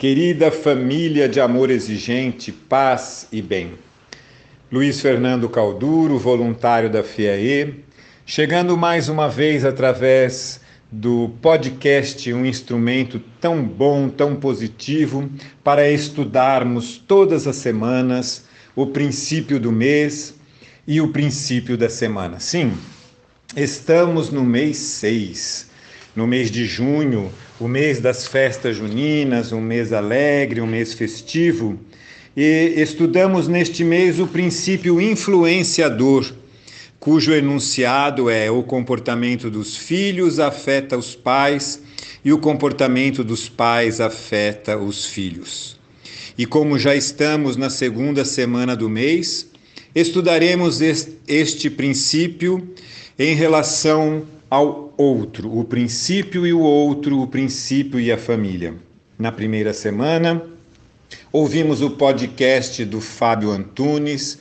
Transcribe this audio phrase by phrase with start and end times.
[0.00, 3.74] querida família de amor exigente, paz e bem.
[4.72, 7.84] Luiz Fernando Calduro, voluntário da FIAE,
[8.24, 10.58] chegando mais uma vez através
[10.90, 15.28] do podcast, um instrumento tão bom, tão positivo,
[15.62, 20.34] para estudarmos todas as semanas o princípio do mês
[20.86, 22.40] e o princípio da semana.
[22.40, 22.72] Sim,
[23.54, 25.69] estamos no mês 6
[26.14, 31.78] no mês de junho, o mês das festas juninas, um mês alegre, um mês festivo,
[32.36, 36.32] e estudamos neste mês o princípio influenciador,
[36.98, 41.80] cujo enunciado é o comportamento dos filhos afeta os pais
[42.24, 45.78] e o comportamento dos pais afeta os filhos.
[46.36, 49.46] E como já estamos na segunda semana do mês,
[49.94, 50.80] estudaremos
[51.26, 52.66] este princípio
[53.18, 58.74] em relação ao outro, o princípio e o outro, o princípio e a família.
[59.16, 60.42] Na primeira semana,
[61.32, 64.40] ouvimos o podcast do Fábio Antunes,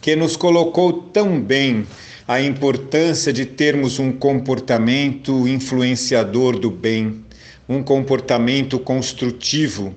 [0.00, 1.86] que nos colocou tão bem
[2.26, 7.22] a importância de termos um comportamento influenciador do bem,
[7.68, 9.94] um comportamento construtivo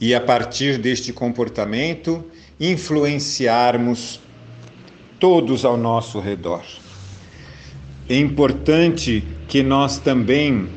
[0.00, 2.24] e, a partir deste comportamento,
[2.58, 4.18] influenciarmos
[5.20, 6.64] todos ao nosso redor.
[8.08, 10.68] É importante que nós também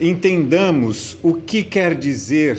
[0.00, 2.58] entendamos o que quer dizer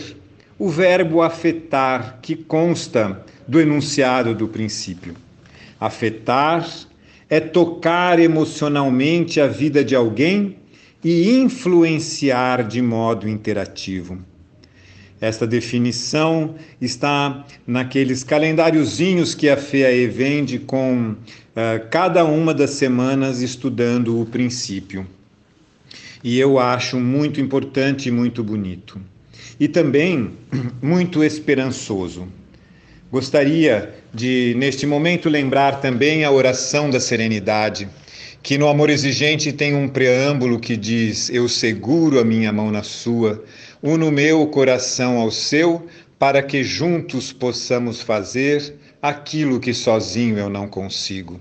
[0.58, 5.14] o verbo afetar que consta do enunciado do princípio.
[5.78, 6.66] Afetar
[7.30, 10.56] é tocar emocionalmente a vida de alguém
[11.04, 14.20] e influenciar de modo interativo.
[15.24, 23.40] Esta definição está naqueles calendáriozinhos que a FEAE vende com uh, cada uma das semanas
[23.40, 25.08] estudando o princípio.
[26.22, 29.00] E eu acho muito importante e muito bonito.
[29.58, 30.32] E também
[30.84, 32.28] muito esperançoso.
[33.10, 37.88] Gostaria de, neste momento, lembrar também a oração da serenidade,
[38.44, 42.84] que no Amor Exigente tem um preâmbulo que diz: Eu seguro a minha mão na
[42.84, 43.42] sua
[43.82, 45.88] Uno meu coração ao seu,
[46.20, 51.40] para que juntos possamos fazer aquilo que sozinho eu não consigo.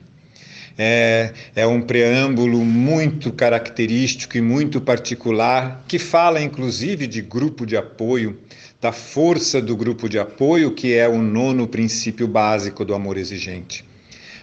[0.79, 7.77] É, é um preâmbulo muito característico e muito particular, que fala inclusive de grupo de
[7.77, 8.39] apoio,
[8.81, 13.85] da força do grupo de apoio, que é o nono princípio básico do amor exigente.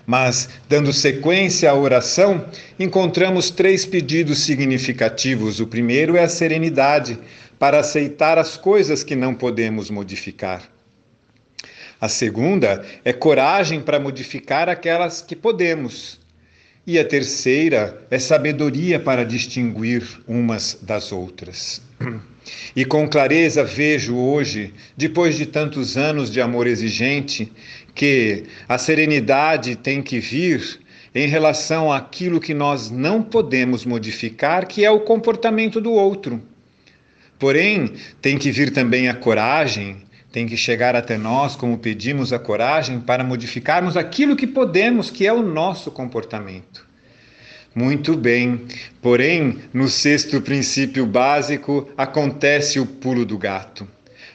[0.09, 2.43] Mas, dando sequência à oração,
[2.79, 5.59] encontramos três pedidos significativos.
[5.59, 7.19] O primeiro é a serenidade,
[7.59, 10.63] para aceitar as coisas que não podemos modificar.
[12.01, 16.18] A segunda é coragem para modificar aquelas que podemos.
[16.91, 21.83] E a terceira é sabedoria para distinguir umas das outras.
[22.75, 27.51] E com clareza vejo hoje, depois de tantos anos de amor exigente,
[27.93, 30.79] que a serenidade tem que vir
[31.13, 36.41] em relação àquilo que nós não podemos modificar, que é o comportamento do outro.
[37.37, 39.97] Porém, tem que vir também a coragem,
[40.31, 45.25] tem que chegar até nós, como pedimos a coragem, para modificarmos aquilo que podemos, que
[45.25, 46.87] é o nosso comportamento.
[47.73, 48.65] Muito bem,
[49.01, 53.87] porém, no sexto princípio básico, acontece o pulo do gato.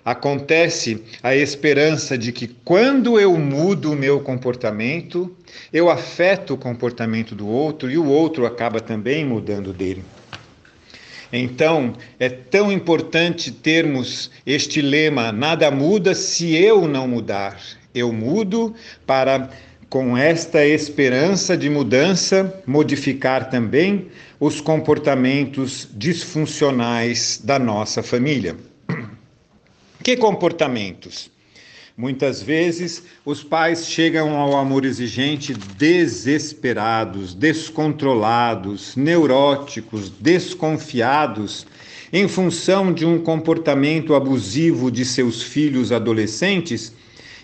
[0.05, 5.35] Acontece a esperança de que quando eu mudo o meu comportamento,
[5.73, 10.05] eu afeto o comportamento do outro e o outro acaba também mudando dele.
[11.37, 17.59] Então, é tão importante termos este lema: nada muda se eu não mudar.
[17.93, 18.73] Eu mudo
[19.05, 19.51] para,
[19.89, 24.07] com esta esperança de mudança, modificar também
[24.39, 28.57] os comportamentos disfuncionais da nossa família.
[30.03, 31.31] Que comportamentos?
[31.97, 41.65] Muitas vezes os pais chegam ao amor exigente desesperados, descontrolados, neuróticos, desconfiados,
[42.13, 46.93] em função de um comportamento abusivo de seus filhos adolescentes,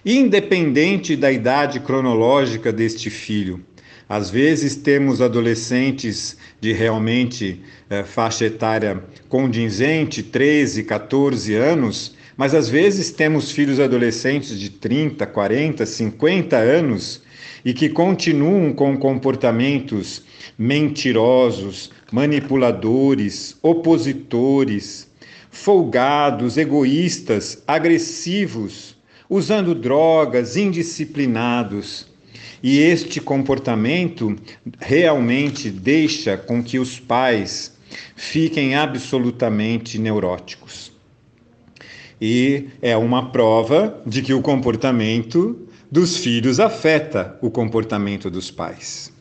[0.05, 3.65] independente da idade cronológica deste filho.
[4.09, 12.71] Às vezes temos adolescentes de realmente eh, faixa etária condizente, 13, 14 anos, mas às
[12.71, 17.21] vezes temos filhos adolescentes de 30, 40, 50 anos
[17.63, 20.23] e que continuam com comportamentos
[20.57, 25.07] mentirosos, manipuladores, opositores,
[25.51, 28.97] folgados, egoístas, agressivos,
[29.29, 32.07] usando drogas, indisciplinados.
[32.63, 34.35] E este comportamento
[34.79, 37.77] realmente deixa com que os pais
[38.17, 40.90] fiquem absolutamente neuróticos.
[42.21, 49.13] E é uma prova de que o comportamento dos filhos afeta o comportamento dos pais.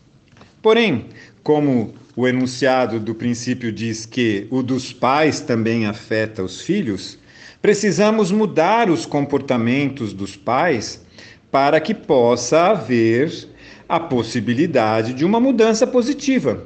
[0.61, 1.05] Porém,
[1.41, 7.17] como o enunciado do princípio diz que o dos pais também afeta os filhos,
[7.61, 11.01] precisamos mudar os comportamentos dos pais
[11.49, 13.47] para que possa haver
[13.87, 16.63] a possibilidade de uma mudança positiva.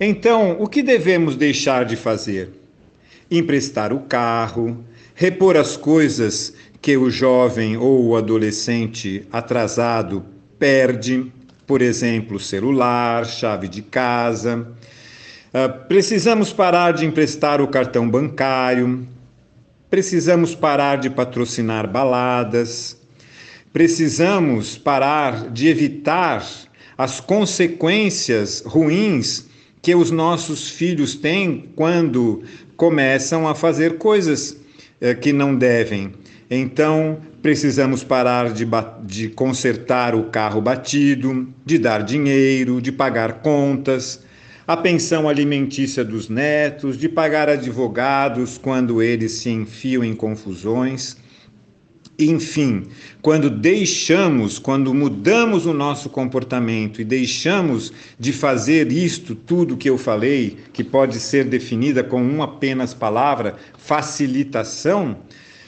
[0.00, 2.50] Então, o que devemos deixar de fazer?
[3.30, 4.82] Emprestar o carro,
[5.20, 10.24] repor as coisas que o jovem ou o adolescente atrasado
[10.58, 11.30] perde,
[11.66, 14.66] por exemplo, celular, chave de casa.
[15.52, 19.06] Uh, precisamos parar de emprestar o cartão bancário,
[19.90, 22.96] precisamos parar de patrocinar baladas,
[23.74, 26.42] precisamos parar de evitar
[26.96, 29.44] as consequências ruins
[29.82, 32.42] que os nossos filhos têm quando
[32.74, 34.56] começam a fazer coisas
[35.00, 36.12] eh, que não devem.
[36.50, 38.66] Então, precisamos parar de,
[39.04, 44.22] de consertar o carro batido, de dar dinheiro, de pagar contas,
[44.66, 51.16] a pensão alimentícia dos netos, de pagar advogados quando eles se enfiam em confusões.
[52.20, 52.88] Enfim,
[53.22, 59.96] quando deixamos, quando mudamos o nosso comportamento e deixamos de fazer isto, tudo que eu
[59.96, 65.16] falei, que pode ser definida com uma apenas palavra, facilitação,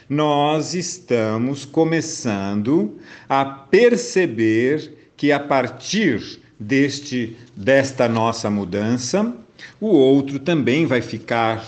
[0.07, 9.35] nós estamos começando a perceber que a partir deste desta nossa mudança,
[9.81, 11.65] o outro também vai ficar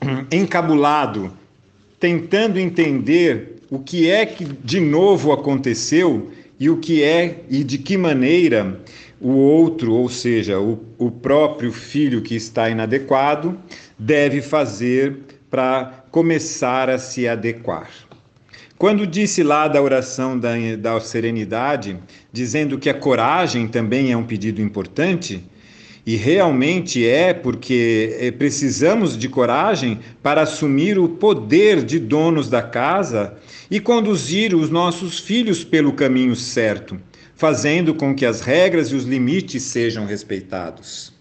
[0.32, 1.32] encabulado,
[2.00, 7.78] tentando entender o que é que de novo aconteceu e o que é e de
[7.78, 8.80] que maneira
[9.20, 13.58] o outro, ou seja, o, o próprio filho que está inadequado,
[13.98, 15.20] deve fazer
[15.50, 17.88] para começar a se adequar.
[18.78, 21.96] Quando disse lá da oração da, da serenidade,
[22.30, 25.42] dizendo que a coragem também é um pedido importante,
[26.06, 32.62] e realmente é, porque eh, precisamos de coragem para assumir o poder de donos da
[32.62, 33.36] casa
[33.68, 36.96] e conduzir os nossos filhos pelo caminho certo,
[37.34, 41.12] fazendo com que as regras e os limites sejam respeitados.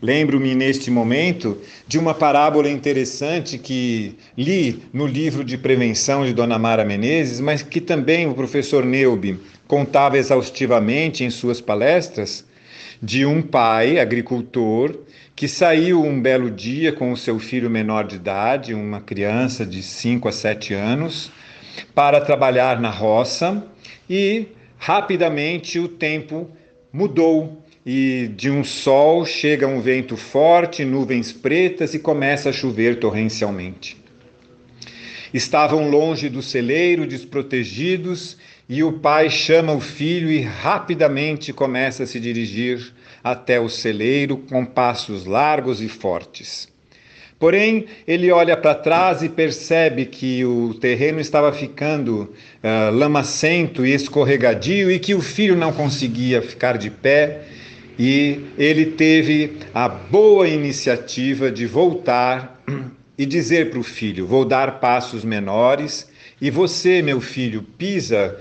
[0.00, 1.58] Lembro-me neste momento
[1.88, 7.62] de uma parábola interessante que li no livro de prevenção de Dona Mara Menezes, mas
[7.62, 12.44] que também o professor Neubi contava exaustivamente em suas palestras,
[13.02, 14.96] de um pai agricultor
[15.34, 19.82] que saiu um belo dia com o seu filho menor de idade, uma criança de
[19.82, 21.32] 5 a 7 anos,
[21.94, 23.66] para trabalhar na roça
[24.08, 24.46] e
[24.78, 26.48] rapidamente o tempo
[26.92, 33.00] mudou e de um sol chega um vento forte, nuvens pretas e começa a chover
[33.00, 33.96] torrencialmente.
[35.34, 38.36] Estavam longe do celeiro, desprotegidos,
[38.72, 42.90] e o pai chama o filho e rapidamente começa a se dirigir
[43.22, 46.66] até o celeiro com passos largos e fortes.
[47.38, 52.32] Porém, ele olha para trás e percebe que o terreno estava ficando
[52.64, 57.42] uh, lamacento e escorregadio e que o filho não conseguia ficar de pé
[57.98, 62.62] e ele teve a boa iniciativa de voltar
[63.18, 66.10] e dizer para o filho: Vou dar passos menores
[66.42, 68.36] e você, meu filho, pisa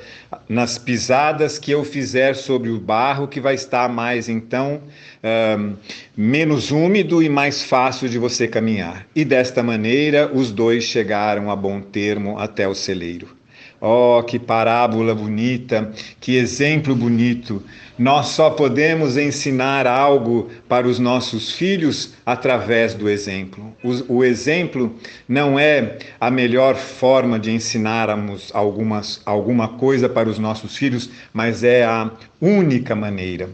[0.50, 4.81] nas pisadas que eu fizer sobre o barro, que vai estar mais então
[5.24, 5.75] um,
[6.17, 9.05] menos úmido e mais fácil de você caminhar.
[9.15, 13.41] E desta maneira os dois chegaram a bom termo até o celeiro.
[13.84, 17.64] Oh, que parábola bonita, que exemplo bonito.
[17.98, 23.76] Nós só podemos ensinar algo para os nossos filhos através do exemplo.
[23.84, 24.96] O, o exemplo
[25.28, 31.64] não é a melhor forma de ensinarmos algumas, alguma coisa para os nossos filhos, mas
[31.64, 33.50] é a única maneira.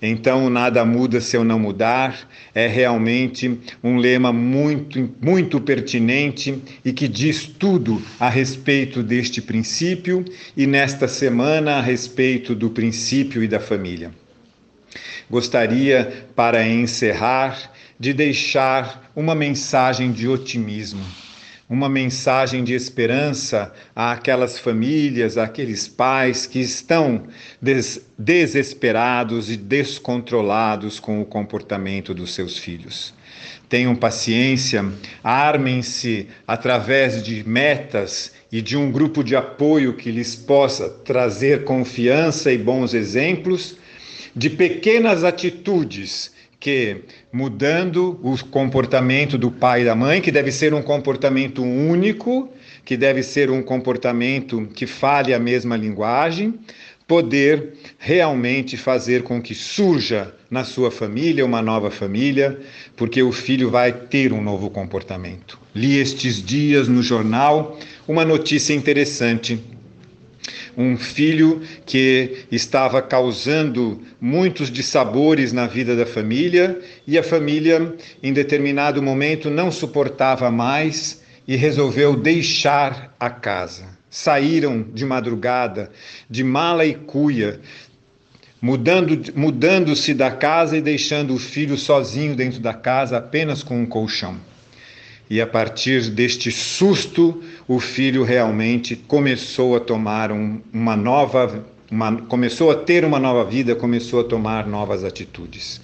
[0.00, 6.92] Então, nada muda se eu não mudar, é realmente um lema muito, muito pertinente e
[6.92, 10.24] que diz tudo a respeito deste princípio
[10.56, 14.12] e nesta semana a respeito do princípio e da família.
[15.28, 21.04] Gostaria, para encerrar, de deixar uma mensagem de otimismo
[21.68, 27.24] uma mensagem de esperança àquelas famílias, àqueles pais que estão
[27.60, 33.12] des desesperados e descontrolados com o comportamento dos seus filhos.
[33.68, 34.82] Tenham paciência,
[35.22, 42.50] armem-se através de metas e de um grupo de apoio que lhes possa trazer confiança
[42.50, 43.76] e bons exemplos,
[44.34, 50.74] de pequenas atitudes que mudando o comportamento do pai e da mãe, que deve ser
[50.74, 52.48] um comportamento único,
[52.84, 56.54] que deve ser um comportamento que fale a mesma linguagem,
[57.06, 62.58] poder realmente fazer com que surja na sua família uma nova família,
[62.96, 65.58] porque o filho vai ter um novo comportamento.
[65.74, 69.58] Li estes dias no jornal uma notícia interessante.
[70.78, 78.32] Um filho que estava causando muitos dissabores na vida da família e a família, em
[78.32, 85.90] determinado momento, não suportava mais e resolveu deixar a casa saíram de madrugada,
[86.28, 87.60] de mala e cuia,
[88.60, 93.86] mudando, mudando-se da casa e deixando o filho sozinho dentro da casa, apenas com um
[93.86, 94.36] colchão.
[95.30, 102.16] E a partir deste susto, o filho realmente começou a tomar um, uma nova, uma,
[102.22, 105.80] começou a ter uma nova vida, começou a tomar novas atitudes.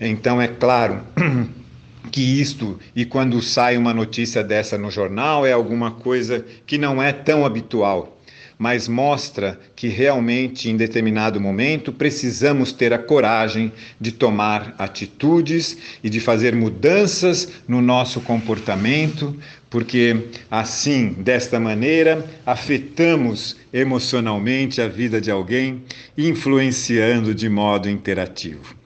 [0.00, 1.02] Então é claro
[2.10, 7.02] que isto, e quando sai uma notícia dessa no jornal, é alguma coisa que não
[7.02, 8.19] é tão habitual,
[8.60, 16.10] mas mostra que realmente, em determinado momento, precisamos ter a coragem de tomar atitudes e
[16.10, 19.34] de fazer mudanças no nosso comportamento,
[19.70, 25.82] porque assim, desta maneira, afetamos emocionalmente a vida de alguém,
[26.18, 28.76] influenciando de modo interativo.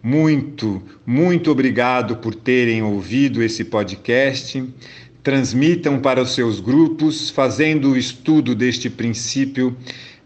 [0.00, 4.64] Muito, muito obrigado por terem ouvido esse podcast.
[5.22, 9.76] Transmitam para os seus grupos, fazendo o estudo deste princípio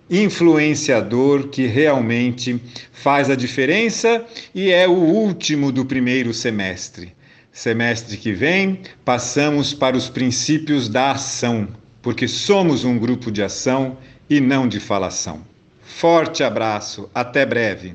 [0.09, 2.61] influenciador que realmente
[2.93, 4.25] faz a diferença
[4.55, 7.13] e é o último do primeiro semestre.
[7.53, 11.69] Semestre que vem, passamos para os princípios da ação,
[12.03, 13.97] porque somos um grupo de ação
[14.29, 15.41] e não de falação.
[15.83, 17.95] Forte abraço, até breve.